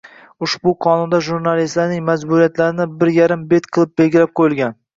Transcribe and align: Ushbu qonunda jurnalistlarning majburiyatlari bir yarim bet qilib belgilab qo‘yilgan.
Ushbu 0.45 0.71
qonunda 0.85 1.19
jurnalistlarning 1.27 2.03
majburiyatlari 2.09 2.89
bir 3.05 3.15
yarim 3.19 3.47
bet 3.55 3.71
qilib 3.79 3.97
belgilab 4.05 4.37
qo‘yilgan. 4.45 4.79